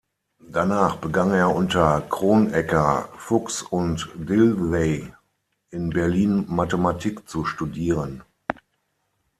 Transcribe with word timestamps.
Danach 0.49 0.95
begann 0.95 1.29
er 1.31 1.53
unter 1.55 2.01
Kronecker, 2.01 3.07
Fuchs 3.19 3.61
und 3.61 4.09
Dilthey 4.15 5.13
in 5.69 5.91
Berlin 5.91 6.43
Mathematik 6.47 7.29
zu 7.29 7.45
studieren. 7.45 8.23